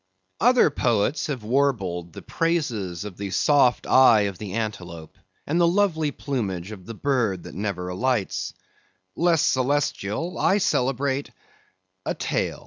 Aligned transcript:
Other 0.39 0.71
poets 0.71 1.27
have 1.27 1.43
warbled 1.43 2.13
the 2.13 2.23
praises 2.23 3.05
of 3.05 3.17
the 3.17 3.29
soft 3.29 3.85
eye 3.85 4.21
of 4.21 4.39
the 4.39 4.53
antelope, 4.53 5.15
and 5.45 5.61
the 5.61 5.67
lovely 5.67 6.09
plumage 6.09 6.71
of 6.71 6.87
the 6.87 6.95
bird 6.95 7.43
that 7.43 7.53
never 7.53 7.87
alights; 7.87 8.55
less 9.15 9.43
celestial, 9.43 10.39
I 10.39 10.57
celebrate 10.57 11.29
a 12.03 12.15
tail. 12.15 12.59